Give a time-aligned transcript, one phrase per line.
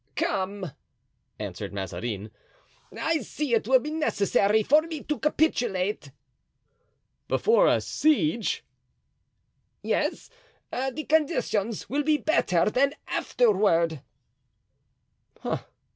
[0.15, 0.71] "Come,"
[1.37, 2.31] answered Mazarin,
[2.91, 6.09] "I see it will be necessary for me to capitulate."
[7.27, 8.63] "Before a siege?"
[9.83, 10.31] "Yes;
[10.71, 14.01] the conditions will be better than afterward."